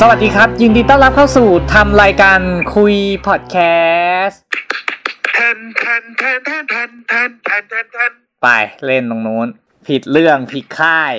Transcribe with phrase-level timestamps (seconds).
[0.00, 2.40] สวัสดีครับ ยินดีต้อนรับเข้าสู่ทำรายการ
[2.74, 2.94] คุย
[3.26, 3.56] พอดแค
[4.22, 4.40] สต์
[5.34, 8.12] แทนแทนแทนแทนแทนแทนแทนแทนแทน
[8.42, 8.48] ไป
[8.84, 9.46] เล่นตรงนู้น
[9.86, 11.12] ผิดเรื่องผิดค่าย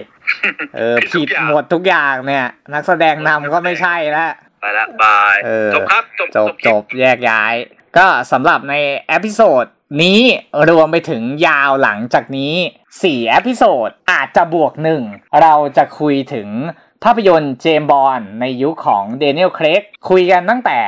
[0.76, 4.32] เออผิดหมดทุกอย่างเนี่ย นักแสดงนำก็ไม่ใช่แล้ว
[4.62, 7.54] ไปละ bye เออจบครับจบจบจบแยกย้าย
[7.98, 8.76] ก็สำหรับใน
[9.08, 9.66] episode
[10.04, 10.22] นี้
[10.70, 12.54] รวมไปถึงยาวหลังจากนี้
[12.92, 15.02] 4 episode อาจจะบวกหนึ่ง
[15.42, 16.50] เราจะคุยถึง
[17.04, 20.80] ภาพยนตร์เจมบอลในยุคของเดนิเอลเครกคุยกันตั้งแต่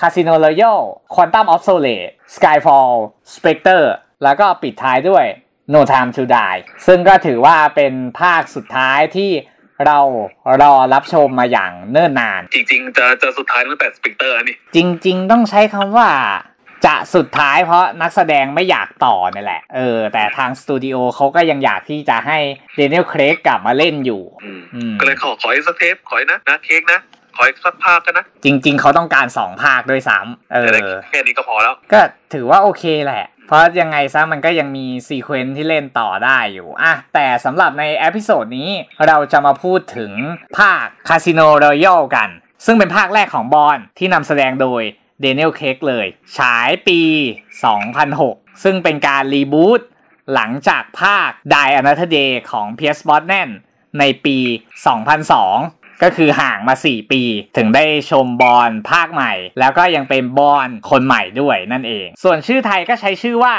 [0.00, 0.78] คาสิโน r ร y ยัล
[1.14, 2.90] ควอนตัมออฟโซเลตสกายฟอล
[3.34, 3.92] สเปกเตอร์
[4.22, 5.24] แล้วก็ปิดท้ายด้วย
[5.72, 9.30] No Time to Die ซึ่งก็ถือว่าเป็นภาคสุดท้ายที่
[9.86, 9.98] เรา
[10.62, 16.08] รอรับชมมาอย่างเนิ่นนาน จริง ๆ จะจะสุดท้ายตั้งแต่ Spectre นี่ จริง ๆ ต้องใช้คำว่า
[16.86, 22.38] จะสุดท้ายเพราะนักแสดงไม่อยากต่อนี่แหละ เออ แต่ทางสตูดิโอเขาก็ยังอยากที่จะให้
[22.76, 27.00] เดนิเอลเครกกลับมาเล่นอยู่อืมอืมก็เลยขอขออีกสักเทปขออีกนะนะเครกนะ
[27.36, 32.00] ขออีกสักภาคกันนะ จริง ๆ เขาต้องการสองภาคด้วยซ้ำเอจะได้อแค่นี้ก็พอแล้ว ก็
[32.32, 38.70] ถือว่าโอเคแหละ เพราะยังไงซะมันก็ยังมี sequence ที่เล่นต่อได้อยู่อะแต่สำหรับใน episode นี้
[39.06, 40.12] เราจะมาพูดถึง
[40.58, 42.28] ภาค Casino Royale กัน
[42.66, 44.82] ซึ่งเป็นภาคแรกของบอนด์ที่นำแสดงโดย
[45.20, 46.06] เดนิเอลเครกเลย
[46.38, 47.00] ฉายปี
[47.82, 49.80] 2006 ซึ่งเป็นการรีบูต
[50.34, 53.50] หลังจากภาค Die Another Day ของ Pierce Brosnan
[53.98, 54.38] ในปี
[55.20, 57.22] 2002 ก็คือห่างมา 4 ปี
[57.56, 63.54] ถึงได้ชมบอลภาคใหม่ แล้วก็ยังเป็นบอลคนใหม่ด้วยนั่นเอง ส่วนชื่อไทยก็ใช้ชื่อว่า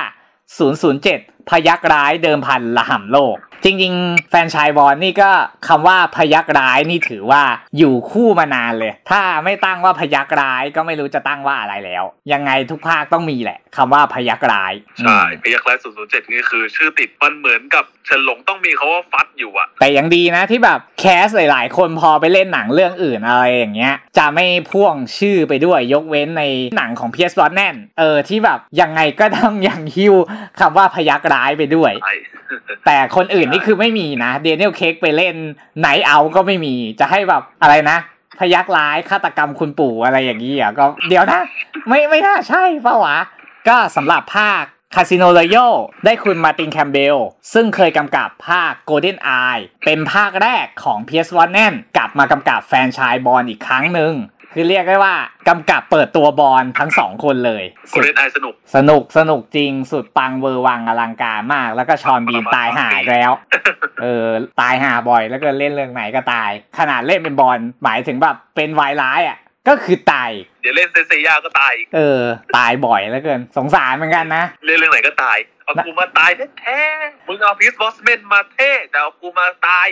[0.71, 5.31] 007พยักร้ายเดิมพันละห่ำโลก จริง ๆ แฟนชายบอลนี่ก็
[5.67, 7.43] คำว่าพยักร้ายนี่ถือว่า
[7.77, 26.43] อยู่คู่มานานเลย ถ้าไม่ตั้งว่าพยักร้ายก็ไม่รู้จะตั้งว่าอะไรแล้ว ยังไงทุกภาคต้องมีแหละคำว่าพยักร้ายใช่อืมพยักร้ายศูนย์ศูนย์เจ็ดนี่คือ ชื่อติดมันเหมือนกับเฉินหลงต้องมีเขาว่าฟัดอยู่อะแต่ยังดีนะที่แบบแคสหลาย ๆ คนพอไปเล่นหนังเรื่องอื่นอะไรอย่างเงี้ย จะไม่พ่วงชื่อไปด้วยยกเว้นใน
[26.77, 30.15] หนังของเพียสบอสแนนเออที่แบบยังไงก็ต้องยังฮิว
[30.59, 32.15] คำว่าพยักร้ายไปด้วยใช่
[32.85, 35.35] แต่คนอื่นนี่คือไม่มีนะเดนิเอลเค้กไปเล่น
[35.79, 37.97] ไหนเอาก็ไม่มี จะให้แบบอะไรนะ
[38.39, 41.41] พยัคฆ์ร้ายฆาตกรรมคุณปู่อะไรอย่างนี้อะก็เดี๋ยวนะ
[41.87, 43.19] ไม่ไม่น่าใช่เปล่าวะ
[43.67, 44.63] ก็สำหรับภาค
[44.95, 47.17] Casino Royale ได้คุณมาร์ตินแคมเบล
[47.53, 54.13] ซึ่งเคยกำกับภาค Golden Eye เป็นภาคแรกของ เพียร์ซ บรอสแนน กลับมากำกับแฟนชายบอนด์อีกครั้งหนึ่ง
[54.53, 55.15] คือเรียกได้ว่า
[55.49, 63.31] กำกับเปิดตัวบอลทั้งสองคนเลย Golden Eye สนุก สนุกสนุกจริงสุดปังเวอร์วังอลังการมาก แล้วก็ฌอนบีนตายห่าแล้ว
[64.01, 64.27] เออ
[64.61, 72.21] ตายห่าบ่อยแล้วก็เล่นเรื่องไหนก็ตาย ขนาดเล่นเป็นบอนด์หมายถึงแบบเป็นวายร้ายอะ ก็คือตาย เดี๋ยวเล่นเซเซียก็ตายอีกเออ
[72.57, 79.87] ตายบ่อยแล้วเกิน สงสารเหมือนกันนะ เล่นเรื่องไหนก็ตาย เอากูมาตายแท้ๆมึงเอาพีซบอสเมนมาเท่แต่เอากูมาตาย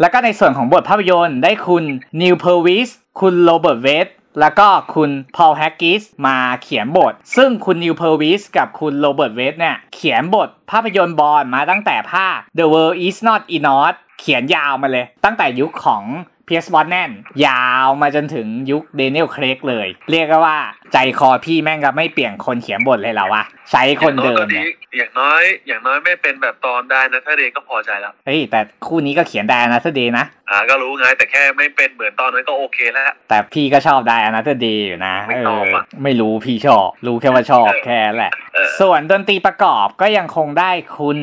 [0.00, 1.84] แล้วก็ในส่วนของบทภาพยนตร์ได้คุณ
[2.22, 2.88] นีล เพอร์วิส
[3.20, 4.08] คุณโรเบิร์ตเวด
[4.40, 16.04] แล้วก็คุณพอลแฮกกิสมาเขียนบท ซึ่งคุณนีล เพอร์วิสกับคุณโรเบิร์ตเวดเนี่ย เขียนบทภาพยนตร์บอนด์มาตั้งแต่ภาค The World Is Not Enough เขียนยาวมาเลย ตั้งแต่ยุคของ
[16.48, 17.10] เพียสบอ n แนน
[17.46, 20.58] ยาวมาจนถึงยุคเดนิเอลเครกเลย เรียกได้ว่า
[20.92, 24.64] ใจคอพี่แม่งก็ไม่เปลี่ยนคนเขียนบทเลยเหรอวะ ใช้คนเดิมเนี่ย
[24.96, 41.18] อย่างน้อยอย่างน้อยไม่เป็นแบบตอน Die Another Day ก็พอใจแล้ว เฮ้ย แต่คู่นี้ก็เขียนได้นะเทเดย์นะ อ่าก็รู้ไงแต่แค่ไม่เป็นเหมือนตอนนั้นก็โอเคแล้ว แต่พี่ก็ชอบ Die Another Day อยู่นะไม่เอชอบออะไม่รู้พี่ชอบ รู้แค่ว่าชอบแค่นั้นแหละเออส่วนดนตรีประกอบก็ยังคงได้คุณ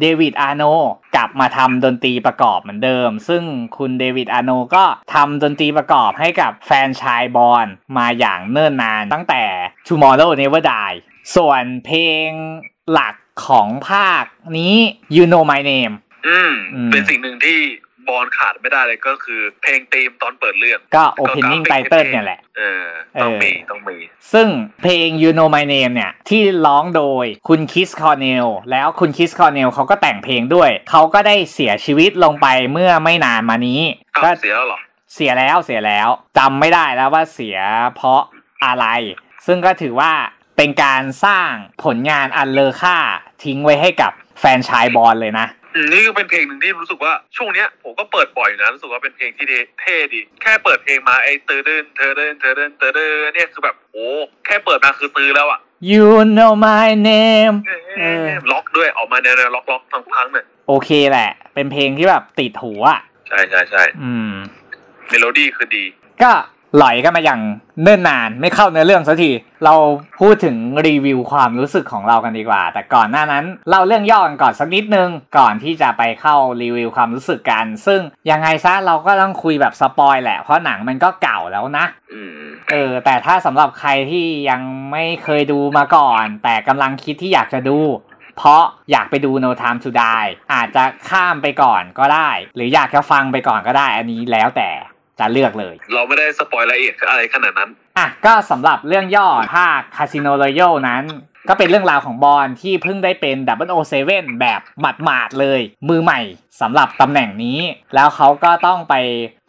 [0.00, 0.62] เดวิดอาโน
[1.16, 3.42] กลับมาทำดนตรีประกอบเหมือนเดิม ซึ่ง
[3.76, 7.66] คุณเดวิดอาโนก็ทำดนตรีประกอบให้กับแฟนชายบอนด์
[7.96, 9.44] มาอย่างเนิ่นนานตั้งแต่
[9.88, 10.96] Tomorrow Never Die
[11.36, 12.28] ส่วนเพลง
[12.92, 13.14] หลัก
[13.46, 14.24] ของภาค
[14.58, 14.74] นี้
[15.16, 15.94] You Know My Name
[16.28, 17.58] อืมอืมเป็นสิ่งหนึ่งที่
[18.08, 22.84] บอลขาดไม่ได้เลยก็คือ เพลงธีมตอนเปิดเรื่องก็ Opening Title เนี่ยแหละเออ
[23.22, 23.96] ต้องเออมีต้องมี
[24.32, 24.48] ซึ่ง
[24.82, 33.80] เพลง You Know My Name เนี่ย ที่ร้องโดยคุณคริสคอร์เนลแล้วคุณคริสคอร์เนลเขาก็แต่งเพลงด้วย เขาก็ได้เสียชีวิตลงไปเมื่อไม่นานมานี้
[34.14, 34.78] อ้าวก็เสียแล้วเหรอ
[35.14, 37.58] เสียแล้วเสียแล้วจำไม่ได้แล้วว่าเสีย
[37.96, 38.20] เพราะ
[38.64, 38.86] อะไร
[39.46, 40.12] ซึ่งก็ถือว่า
[40.56, 41.50] เป็นการสร้าง
[41.84, 42.96] ผลงานอันเลอค่า
[43.44, 45.57] ทิ้งไว้ให้กับแฟนชายบอลเลยนะอืม
[45.92, 54.06] นี่ก็เป็นเพลงหนึ่งที่รู้สึกว่าช่วงเนี้ยผมก็เปิดบ่อยอยู่นะรู้สึกว่าเป็นเพลงที่เท่เท่ดี แค่เปิดเพลงมาไอ้เตอเดินเธอเดินเธอเดินเธอเดินเนี่ยคือแบบโอ้
[54.46, 55.60] แค่เปิดมาคือซื้อแล้วอะ
[55.92, 57.56] You know my name
[57.98, 62.98] เออร็อกด้วยออกมาแนวๆร็อกร็อกๆทั้งเพลงเนี่ยโอเคแหละ เป็นเพลงที่แบบติดหูอะ
[63.28, 64.32] ใช่ใช่ใช่อืม
[65.08, 65.84] เมโลดี้คือดี
[66.22, 66.32] ก็
[66.78, 67.40] หลอยกันมาอย่าง
[67.82, 69.30] เนิ่นนานไม่เข้าเนื้อเรื่องสักที
[69.64, 69.74] เรา
[70.20, 70.56] พูดถึง
[70.86, 78.00] รีวิวความรู้สึกของเรากันดีกว่า แต่ก่อนหน้านั้นเล่าเรื่องย่อกันก่อนสักนิดนึง ก่อนที่จะไปเข้ารีวิวความรู้สึกกัน ซึ่ง
[78.30, 82.30] ยังไงซะเราก็ต้องคุยแบบ spoil แหละ เพราะหนังมันก็เก่าแล้วนะอืม
[82.70, 84.60] เออ แต่ถ้าสำหรับใครที่ยัง
[84.92, 87.78] ไม่เคยดูมาก่อน แต่กำลังคิดที่อยากจะดู
[88.38, 94.70] เพราะอยากไปดู No Time to Die อาจจะข้ามไปก่อนก็ได้ หรืออยากจะฟังไปก่อนก็ได้ อันนี้แล้วแต่
[95.20, 101.04] จะเลือกเลย เราไม่ได้สปอยละเอียดอะไรขนาดนั้น อะก็สำหรับเรื่องย่อภาค Casino Royale นั้น
[101.48, 103.36] ก็เป็นเรื่องราวของบอลที่เพิ่งได้เป็น
[103.88, 106.20] 007แบบหมาดๆเลย มือใหม่
[106.60, 107.60] สำหรับตำแหน่งนี้
[107.94, 108.94] แล้วเขาก็ต้องไป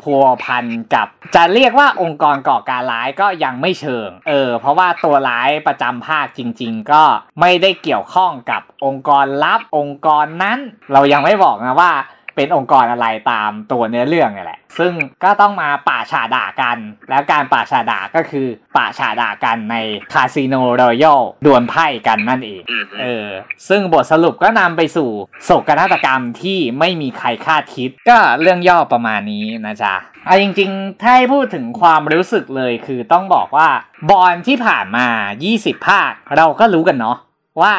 [0.01, 7.03] พัวพันกับ จะเรียกว่าองค์กรก่อการร้ายก็ยังไม่เชิง เออ เพราะว่าตัวร้ายประจำภาคจริง ๆ ก็
[7.41, 10.59] ไม่ได้เกี่ยวข้องกับองค์กรลับองค์กรนั้น
[10.93, 11.91] เรายังไม่บอกนะว่า
[12.39, 14.93] เป็นองค์กรอะไรตามตัวเนื้อเรื่องนี่แหละ ซึ่ง
[15.23, 16.77] ก็ต้องมาป่าชาด่ากัน
[17.09, 18.47] แล้วการป่าชาด่าก็คือ
[18.77, 19.75] ป่าชาด่ากันใน
[20.13, 23.27] คาสิโนรอยัลดวลไพ่กันนั่นเองอืมเออ
[23.69, 25.09] ซึ่งบทสรุปก็นำไปสู่
[25.43, 29.95] โศกนาฏกรรมที่ไม่มีใครคาดคิด ก็เรื่องย่อประมาณนี้นะจ๊ะ
[30.25, 33.67] เอาจริงๆ ถ้าให้พูดถึงความรู้สึกเลยคือต้องบอกว่า
[34.09, 35.07] บอนด์ที่ผ่านมา
[35.47, 37.17] 20 ภาค เราก็รู้กันเนาะ
[37.61, 37.73] ว่า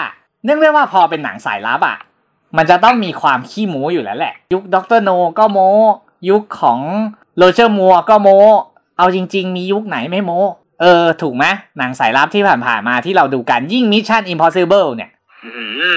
[0.45, 1.99] เนื่องด้วยว่าพอเป็นหนังสายลับอะ
[2.57, 5.01] มันจะต้องมีความขี้โม้อยู่แล้วแหละ ยุค Dr.
[5.01, 5.71] No ก็โม้
[6.31, 6.81] ยุคของ
[7.39, 8.39] โรเจอร์มัวร์ก็โม้
[8.99, 10.41] เอาจริง ๆ มียุคไหนไม่โม้
[10.81, 11.45] เออ ถูกไหม
[11.79, 15.11] หนังสายลับที่ผ่านๆมาที่เราดูกันยิ่ง Mission Impossible เนี่ย
[15.45, 15.51] อื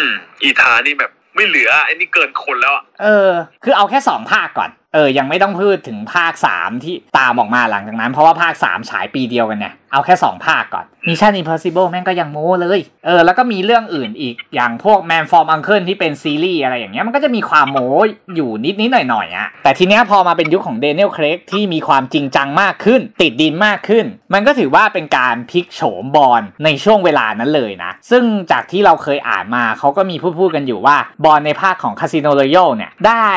[0.04, 0.06] ม
[0.44, 3.30] อีธานนี่แบบไม่เหลือไอ้นี่เกินคนแล้วอะเออ
[3.64, 17.06] คือเอาแค่สองภาคก่อน เออ ยังไม่ต้องพูดถึงภาคสามที่ตามออกมาหลังจากนั้น เพราะว่าภาคสามฉายปีเดียวกันเนี่ย เอาแค่สองภาคก่อน Mission Impossible แม่งก็ยังโม้เลย เออ แล้วก็มีเรื่องอื่นอีก อย่างพวก Man from Uncle ที่เป็นซีรีส์อะไรอย่างเงี้ย
[17.08, 17.90] มันก็จะมีความโม้
[18.36, 33.28] อยู่นิดนิดหน่อยหน่อยอะแต่ทีเนี้ยพอมาเป็นยุคของ Daniel Craig ที่มีความจริงจังมากขึ้น ติดดินมากขึ้น มันก็ถือว่าเป็นการพลิกโฉมบอลในช่วงเวลานั้นเลยนะ ซึ่งจากที่เราเคยอ่านมาเขาก็มีพูดพูดกันอยู่ว่าบอลในภาคของ Casino Royale เนี่ย ได้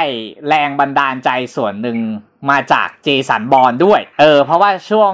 [0.49, 1.99] แรงบันดาลใจส่วนหนึ่ง
[2.51, 5.13] มาจากเจสันบอลด้วย เออ เพราะว่าช่วง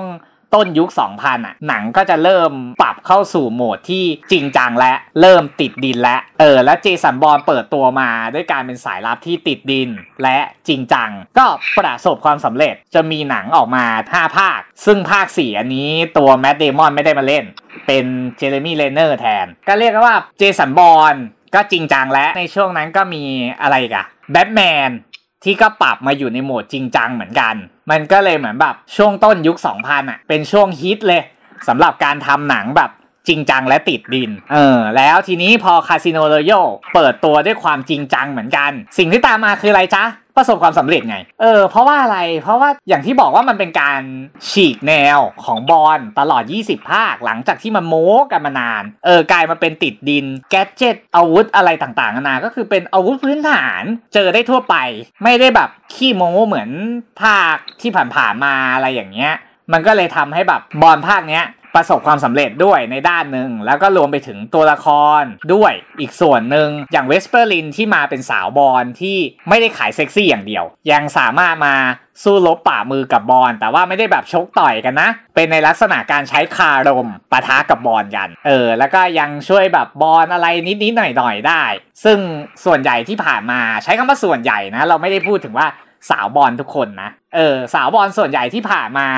[0.54, 0.88] ต้นยุค
[1.18, 2.50] 2000อะ หนังก็จะเริ่ม
[2.82, 9.88] ปรับเข้าสู่โหมดที่จริงจังและเริ่มติดดินและเออ และเจสันบอลเปิดตัวมาด้วยการเป็นสายลับที่ติดดิน
[10.22, 10.38] และ
[10.68, 11.46] จริงจัง ก็
[11.78, 15.88] ประสบความสำเร็จจะมีหนังออกมา 5 ภาค ซึ่งภาค 4 อันนี้
[16.18, 17.44] ตัวแมตต์ เดมอนไม่ได้มาเล่น
[17.86, 18.04] เป็น
[18.36, 21.14] เจเรมี่เรนเนอร์แทน ก็เรียกว่าเจสันบอร์น
[21.54, 23.24] ก็จริงจังและในช่วงนั้นก็มี
[23.62, 24.90] อะไรกันแบทแมน
[25.44, 27.54] ที่ก็ปรับมาอยู่ในโหมดจริงจังเหมือนกัน
[27.90, 31.22] มันก็เลยเหมือนแบบช่วงต้นยุค 2000อะ เป็นช่วงฮิตเลย
[31.68, 32.90] สำหรับการทำหนังแบบ
[33.28, 36.52] จริงจังและติดดิน เออ แล้วทีนี้พอ Casino Royale
[36.94, 40.04] เปิดตัวด้วยความจริงจังเหมือนกัน สิ่งที่ตามมาคืออะไรจ๊ะ
[40.36, 44.00] ประสบความสำเร็จไง เออ เพราะว่าอะไร เพราะว่าอย่างที่บอกว่ามันเป็นการ
[44.50, 53.82] ฉีกแนวของบอนด์ตลอด 20 ภาค หลังจากที่มันโม้กันมานาน เออกลายมาเป็นติดดิน gadget อาวุธอะไรต่างๆนานาก็คือเป็นอาวุธพื้นฐาน
[54.14, 54.76] เจอได้ทั่วไป
[55.24, 56.70] ไม่ได้แบบขี้โม้เหมือน
[57.22, 59.34] ภาคที่ผ่านๆมาอะไรอย่างเงี้ย
[59.72, 61.44] มันก็เลยทำให้แบบบอนด์ภาคเนี้ย
[61.74, 64.86] ประสบความสำเร็จด้วยในด้านหนึ่งแล้วก็รวมไปถึงตัวละค
[65.20, 65.22] ร
[65.54, 69.16] ด้วยอีกส่วนหนึ่งอย่างเวสเปอร์ลินด์ที่มาเป็นสาวบอนด์ที่
[69.48, 71.74] ไม่ได้ขายเซ็กซี่อย่างเดียว ยังสามารถมา
[72.22, 80.46] สู้รบป่ามือกับบอลแต่ว่าไม่ได้แบบชกต่อยกันนะ เป็นในลักษณะการใช้คารมปะทะกับบอลกัน เออ แล้วก็ยังช่วยแบบบอลอะไร
[80.82, 81.64] นิดๆหน่อยๆได้
[82.04, 82.18] ซึ่ง
[82.64, 85.66] ส่วนใหญ่ที่ผ่านมาใช้คำว่าส่วนใหญ่นะ เราไม่ได้พูดถึงว่า
[86.10, 89.08] สาวบอลทุกคนนะ เออ สาวบอลส่วนใหญ่ที่ผ่านมา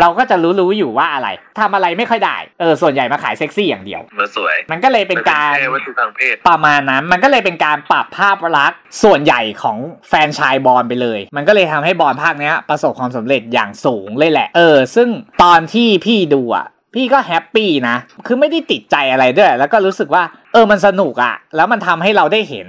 [0.00, 1.28] เราก็จะรู้ๆอยู่ว่าอะไร
[1.60, 15.08] ทำอะไรไม่ค่อยได้ เออส่วนใหญ่มาขายเซ็กซี่อย่างเดียวมาสวย มันก็เลยเป็นการแค่วัตถุทางเพศประมาณนั้น มันก็เลยเป็นการปรับภาพลักษณ์ส่วนใหญ่ของแฟนชายบอลไปเลย มันก็เลยทำให้บอนด์ภาคเนี้ยประสบความสำเร็จอย่างสูงเลยแหละ เออ ซึ่ง
[15.42, 17.96] ตอนที่พี่ดูอะพี่ก็ happy นะ
[18.26, 20.22] คือไม่ได้ติดใจอะไรด้วย แล้วก็รู้สึกว่า
[20.52, 22.68] เออ มันสนุกอะแล้วมันทำให้เราได้เห็น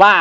[0.00, 0.12] ว่า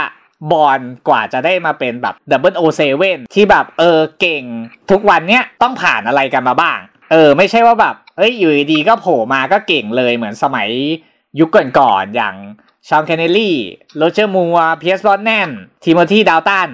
[0.51, 4.43] บอนด์กว่าจะได้มาเป็นแบบ double o seven ที่แบบเออเก่ง
[4.91, 6.79] ทุกวันเนี้ยต้องผ่านอะไรกันมาบ้าง
[7.11, 10.69] เออ ไม่ใช่ว่าแบบเอ้ยอยู่ดีก็โผล่มาก็เก่งเลยเหมือนสมัย
[11.39, 12.35] ยุคก่อนๆอย่าง
[12.87, 13.55] ฌอน คอนเนอรี่
[13.97, 15.49] โรเจอร์มัวร์ เพียร์ซ บรอสแนน
[15.83, 16.69] ทิโมธีดาลตัน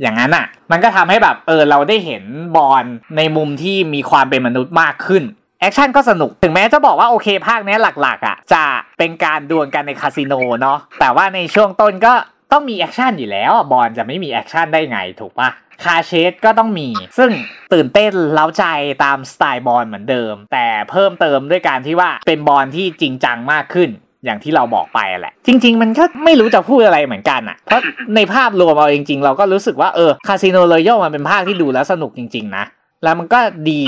[0.00, 2.24] อย่างนั้นอะ มันก็ทำให้แบบเออเราได้เห็น
[2.56, 2.84] บอนด์
[3.16, 5.22] ในมุมที่มีความเป็นมนุษย์มากขึ้น
[5.60, 8.64] action ก็สนุก ถึงแม้จะบอกว่าโอเคภาคนี้หลักๆอะ จะ
[8.98, 12.14] เป็นการดวลกันในคาสิโนเนาะแต่ว่าในช่วงต้นก็
[12.52, 15.50] ต้องมี action อยู่แล้วบอนด์จะไม่มี action ได้ไงถูกปะ
[15.84, 16.88] car chase ก็ต้องมี
[17.18, 17.30] ซึ่ง
[17.72, 18.64] ตื่นเต้นเร้าใจ
[19.04, 23.90] ตามสไตล์บอนด์เหมือนเดิม แต่เพิ่มเติมด้วยการที่ว่าเป็นบอนด์ที่จริงจังมากขึ้น
[24.24, 27.82] อย่างที่เราบอกไปแหละ จริง ๆ มันก็ไม่รู้จะพูดอะไรเหมือนกันอะ เพราะ
[28.14, 32.64] ในภาพรวมเอาจริง ๆ เราก็รู้สึกว่าเออคาสิโน o ร a ย e มันเป็นภาคที่ดูแล้วสนุกจริง ๆ นะ
[33.04, 33.40] แล้วมันก็
[33.70, 33.82] ดี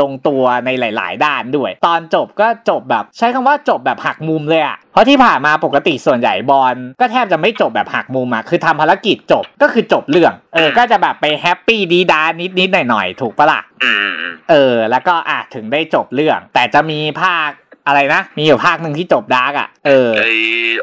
[0.00, 17.50] ลงตัวในหลาย ๆ ด้านด้วย ตอนจบก็จบแบบ ใช้คำว่าจบแบบหักมุมเลยอะเพราะที่ผ่านมาปกติส่วนใหญ่บอลก็แทบจะไม่จบแบบหักมุมอะคือทำภารกิจจบก็คือจบเรื่องเออก็จะแบบไปแฮปปี้ดีดานิดนิดๆหน่อยหน่อยๆถูกปะล่ะอืมอืมเออ แล้วก็อะถึงได้จบเรื่อง แต่จะมีภาค
[17.86, 20.24] อะไรนะ มีอยู่ภาคหนึ่งที่จบ dark อะ เออ ไอ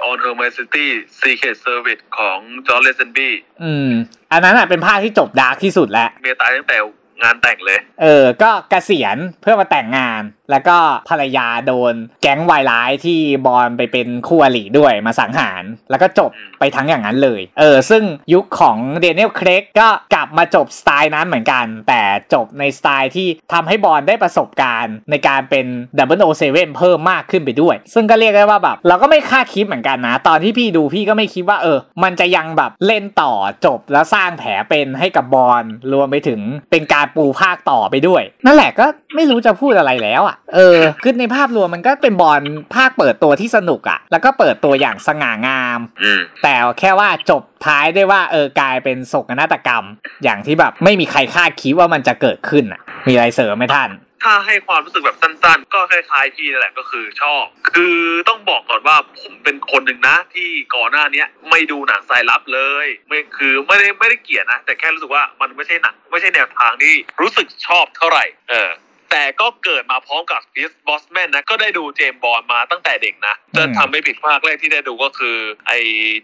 [0.10, 0.86] On Her Majesty
[1.22, 3.90] Secret Service ของจอร์จ ลาเซนบี้ อืม
[4.32, 6.78] อันนั้นอะเป็นภาคที่จบ dark ที่สุดแล้ว เมียตายตั้งแต่
[7.24, 10.22] งานแต่งเลย เออ ก็เกษียณเพื่อมาแต่งงาน
[10.52, 10.78] แล้วก็
[11.10, 22.02] ภรรยาโดนแก๊งวายร้ายที่บอนด์ไปเป็นคู่อริด้วยมาสังหาร แล้วก็จบไปทั้งอย่างนั้นเลย เออ ซึ่งยุคของเดน i ยลเครกก็กลับมาจบสไตล์นั้นเหมือนกัน แต่
[22.34, 25.66] จบในสไตล์ที่ทำให้บอนด์ได้ประสบการณ์ ในการเป็น
[25.98, 33.34] double o seven เพิ่มมากขึ้นไปด้วย ซึ่งก็เรียกได้ว่าแบบ เราก็ไม่คาดคิดเหมือนกันนะ ตอนที่พี่ดูพี่ก็ไม่คิดว่าเออ มันจะยังแบบเล่นต่อ
[33.66, 35.64] จบแล้วสร้างแผลเป็นให้กับบอนด์
[35.94, 38.86] รวมไปถึงเป็นการปูภาคต่อไปด้วย นั่นแหละก็
[39.16, 42.42] ไม่รู้จะพูดอะไรแล้วอะ เออคือในภาพรวมมันก็เป็นบอนด์
[42.76, 49.84] ภาคเปิดตัวที่สนุกอะ แล้วก็เปิดตัวอย่างสง่างามอืมแต่แค่ว่าจบท้ายได้ว่าเออกลายเป็นโศกนาฏกรรม
[50.24, 53.90] อย่างที่แบบไม่มีใครคาดคิดว่ามันจะเกิดขึ้นอะ มีอะไรเสริมไหมท่าน
[54.24, 57.98] ถ้าให้ความรู้สึกแบบสั้น ๆ ก็คล้ายๆพี่นั่นแหละก็คือชอบ คือ
[58.30, 68.72] ต้องบอกก่อนว่าผมเป็นคนหนึ่งนะ ที่ก่อนหน้าเนี้ยไม่ดูหนังสายลับเลย ไม่คือไม่ได้ไม่ได้เกลียดนะ แต่แค่รู้สึกว่ามันไม่ใช่หนังไม่ใช่แนวทางที่รู้สึกชอบเท่าไหร่ เออ
[69.12, 75.78] แต่ก็เกิดมาพร้อมกับพีสบอสแมนนะ ก็ได้ดูเจมส์บอนด์มาตั้งแต่เด็กนะถ้าจำไม่ผิดภาคแรกที่ได้ดูก็คือ ไอ้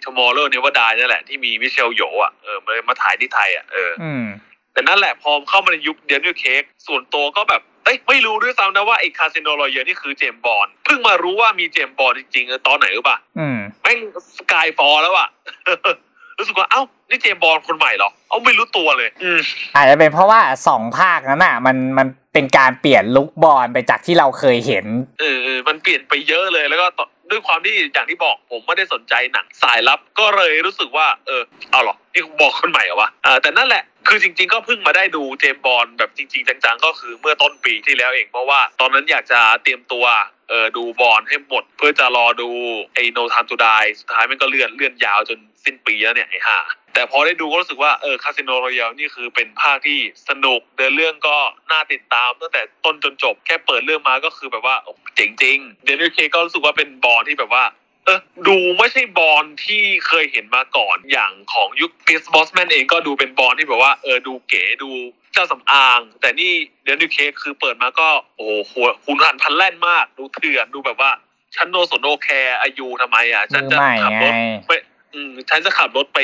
[0.04, 4.25] Tomorrow Never Die นั่นแหละที่มีมิเชล โหย่วอะเออมามาถ่ายที่ไทยอะเอออืม
[4.74, 14.00] แต่นั่นแหละพอเข้ามาในยุคแดเนียลเครกส่วนตัวก็แบบ เอ้ยไม่รู้ด้วยซ้ำนะว่าไอ้ Casino Royale นี่คือเจมส์บอนด์เพิ่งมารู้ว่ามีเจมส์บอนด์จริงๆเออตอนไหนรู้ป่ะอืมแม่ง
[14.38, 15.27] Skyfall แล้วอะ
[16.38, 19.39] รู้สึกว่าเอ้านี่เจมส์บอนด์คนใหม่เหรอเอ้าไม่รู้ตัวเลยอืม
[19.75, 24.86] อาจจะเป็นเพราะว่าสองภาคนั้นอะ มันมันเป็นการเปลี่ยน look บอนด์ไปจากที่เราเคยเห็น
[25.20, 40.05] เออเออมันเปลี่ยนไปเยอะเลยแล้วก็ต่อด้วยความที่อย่างที่บอกผมไม่ได้สนใจหนังสายลับก็เลยรู้สึกว่า เออเอาเหรอนี่บอกคนใหม่เหรอวะอ่าแต่นั่นแหละ คือจริง ๆ ก็เพิ่งมาได้ดูเจมบอลแบบจริง ๆ จังๆ ก็คือเมื่อต้นปีที่แล้วเองเพราะว่าตอนนั้นอยากจะเตรียมตัว
[40.50, 42.50] เออดูบอลให้หมด เพื่อจะรอดู
[42.93, 43.67] ไอ้โนทามตูได
[44.00, 46.59] สุดท้ายมันก็เลื่อนเลื่อนยาวจนสิ้นปีแล้วเนี่ยไอ้ห่า
[46.93, 51.38] แต่พอได้ดูก็รู้สึกว่าเออคาสิโนรอยัลนี่คือเป็นภาคที่สนุกเดินเรื่องก็
[51.71, 57.63] น่าติดตามตั้งแต่ต้นจนจบแค่เปิดเรื่องมาก็คือแบบว่าโอ้เจ๋งจริงแดเนียลเคก็รู้สึกว่าเป็นบอนด์ที่แบบว่า
[58.05, 64.91] เออดูไม่ใช่บอนด์ที่เคยเห็นมาก่อนอย่างของยุคเพียร์ซ บรอสแนนเองก็ดูเป็นบอนด์ที่แบบว่าเออดูเก๋ดู
[65.33, 66.51] เจ้าสำอาง แต่นี่
[66.84, 71.12] แดเนียลเครกคือเปิดมาก็โอ้โหหัวหุนหันพลันแล่นมาก ดูเถื่อนดูแบบว่า
[71.55, 74.71] ฉัน no สน no care อายุทำไมอะ ฉันจะมือใหม่ขับรถไงไป
[75.13, 76.19] อืมฉันจะขับรถไป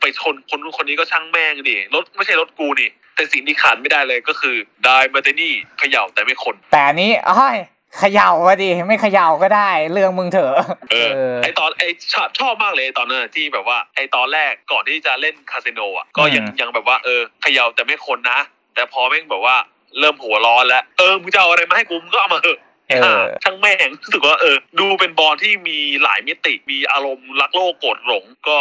[0.00, 7.56] ไปชนคนนู้นคนนี้ก็ช่างแม่งดิรถไม่ใช่รถกูนี่ แต่สิ่งที่ขาดไม่ได้เลยก็คือ ไดมาเตนี่เขย่าแต่ไม่คน แต่อันนี้อ้อย
[7.98, 10.54] เขย่าก็ดีไม่เขย่าก็ได้ เรื่องมึงเถอะ
[10.90, 10.96] เอ
[11.28, 11.82] อไอตอนไอ
[12.12, 18.40] ชอบชอบมากเลยตอนนั้นที่แบบว่าไอตอนแรกก่อนที่จะเล่นคาสิโนอะก็ยังอืมยังแบบว่าเออเขย่าแต่ไม่คนนะ
[18.74, 19.56] แต่พอแม่งแบบว่า
[19.98, 22.58] เริ่มหัวร้อนแล้วเออมึงจะเอาอะไรมาให้กูมึงก็เอามาเถอะ
[23.02, 28.58] เออช่างแม่งรู้สึกว่าเออ ดูเป็นบอลที่มีหลายมิติมีอารมณ์รักโลกโกรธหลงก็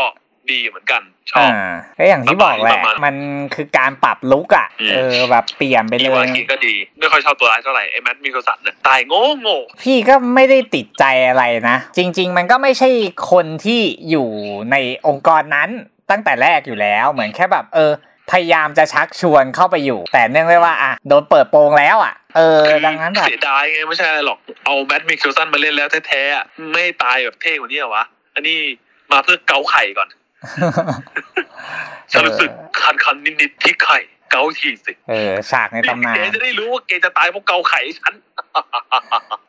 [0.54, 1.52] ดีเหมือนกัน ชอบอ่า
[1.98, 3.16] ก็อย่างที่บอกแหปละระมาณมัน
[3.56, 12.90] คือการปรับลุกอะอืมเออแบบเปลี่ยนไปเลมีวายกิก็ดีไม่ค่อยชอบตัวร้ายเท่าไหร่ไอ้แมทมิคลสันเนี่ยตายโง่โง่พี่ก็ไม่ได้ติดใจอะไรนะ จริง ๆ มันก็ไม่ใช่
[13.32, 14.30] คนที่อยู่
[14.72, 14.76] ใน
[15.08, 15.70] องค์กรนั้น
[16.12, 17.92] ตั้งแต่แรกอยู่แล้วเหมือนแค่แบบ เออ
[18.32, 28.58] พยายามจะชักชวนเข้าไปอยู่ แต่เนื่องด้วยว่าอะโดนเปิดโปงแล้วอะเออคือดังนั้นแบบเสียดายไงไม่ใช่อะไรหรอกเอาแมทมิคลสันมาเล่นแล้วแท้ๆอะไม่ตายแบบเท่กว่านี้เหรอวะอันนี้
[29.12, 30.10] มาเพื่อเกาไข่ก่อน
[32.12, 32.50] ฉันรู้สึก
[32.82, 34.00] คันๆนิดๆที่ไข่
[34.32, 38.14] เกาทีสิ เออ ฉากในตำนาแกนจะได้รู้ว่าแกจะตายเพราะเกาไข่ฉัน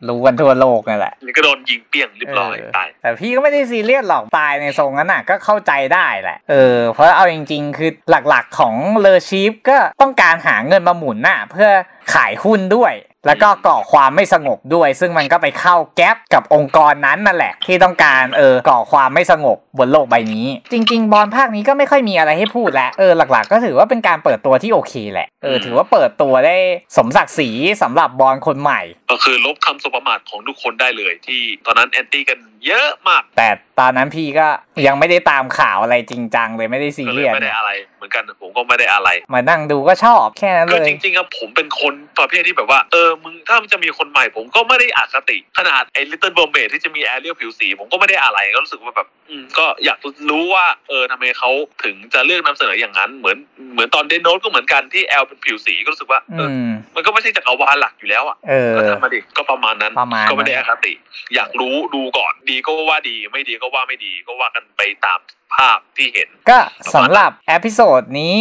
[0.08, 11.70] รู้กันทั่วโลกนั่นแหละนี่ก็โดนยิงเปี้ยงเรียบร้อยเออตาย แต่พี่ก็ไม่ได้ซีเรียสหรอก ตายในทรงนั้นน่ะ ก็เข้าใจได้แหละ เออ เพราะเอาจริง ๆ คือหลักๆของเลอชีฟก็ต้องการหาเงินมาหมุนน่ะ เพื่อ
[12.14, 12.94] ขายหุ้นด้วย
[13.26, 26.56] แล้วก็ก่อความไม่สงบด้วย ซึ่งมันก็ไปเข้าแก๊ปกับองค์กรนั้นนั่นแหละ ที่ต้องการเออก่อความไม่สงบบนโลกใบนี้ จริง ๆ บอลภาคนี้ก็ไม่ค่อยมีอะไรให้พูดแล้วเออหลัก ๆ ก็ถือว่าเป็นการเปิดตัวที่โอเคแหละเออถือว่าเปิดตัวได้
[26.96, 27.50] สมศักดิ์ศรี
[27.82, 33.48] สำหรับบอลคนใหม่ ก็คือลบคำสบประมาทของทุกคนได้เลยที่ตอนนั้นแอนตี้กันเยอะมาก แต่
[33.80, 34.46] ตอนนั้นพี่ก็
[34.86, 49.98] ยังไม่ได้ตามข่าวอะไรจริงจังเลยไม่ได้ซีก็เลเรียยสไม่ได้อะไร เหมือนกันผมก็ไม่ได้อะไร มานั่งดูก็ชอบแค่นั้นคืเลอยจริงๆอะผมเป็นคนประเภทที่แบบว่าเอออมึงถ้ามันจะมีคนใหม่ผมก็ไม่ได้อคติ ขนาดไอ้ลิตเติ้ลเบอร์เมดที่จะมีแอเรียลผิวสี ผมก็ไม่ได้อะไรก็รู้สึกว่าแบบอืมก็อยาก
[50.30, 51.50] รู้ว่าเออทำไมเขา
[51.84, 53.38] ถึงจะเลือกนำเสนออย่างนั้น เหมือน
[53.72, 60.92] เหมือนตอนเดนโนตก็เหมือนกันที่แอลเป็นผิวสีก็รู้สึกว่าเออือมมันก็ไม่ใช่จักรวาลหลักอยู่แล้วอะเออก็ทำมาดิก็ประมาณนั้นประมาณก็ไม่ได้นั้อนคติ
[61.34, 65.20] อยากรู้ดูก่อนดีก็ว่าดีไม่ดีก็ว่าไม่ดีก็ว่ากันไปตาม
[65.54, 66.58] ภาพที่เห็น ก็
[66.94, 68.36] สำหรับเอพิโซดนี้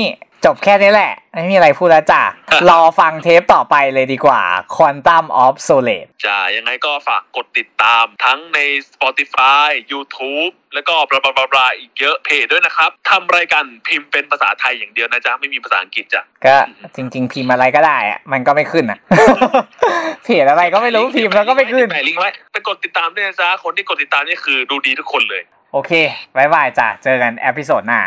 [0.45, 2.21] จบแค่นี้แหละ ไม่มีอะไรพูดแล้วจ้ะ
[2.69, 4.41] รอฟังเทปต่อไปเลยดีกว่า
[4.75, 16.55] Quantum of Solace จะยังไงก็ฝากกดติดตามทั้งใน Spotify YouTube แล้วก็ blah blah blah blah อีกเยอะเพจด้วยนะครับทำรายการพิมพ์เป็นภาษาไทยอย่างเดียวนะจ๊ะ ไม่มีภาษาอังกฤษจ้ะ ก็
[16.95, 18.99] จริง ๆ พิมพ์อะไรก็ได้อะมันก็ไม่ขึ้นอะ
[20.23, 25.43] เพจอะไรก็ไม่รู้พิมพ์แล้วก็ไม่ขึ้นแปะลิงก์ไว้ไปกดติดตามด้วยนะจ๊ะคนที่กดติดตามนี่คือดูดีทุกคนเลย
[25.73, 25.91] โอเค
[26.35, 28.01] บายบายจ้ะเจอกันเอพิโซดหน้า